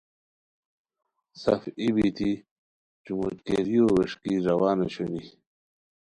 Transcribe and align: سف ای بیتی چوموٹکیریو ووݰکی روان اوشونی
سف 1.41 1.61
ای 1.81 1.87
بیتی 1.95 2.31
چوموٹکیریو 3.03 3.85
ووݰکی 3.93 4.33
روان 4.47 4.77
اوشونی 4.81 5.23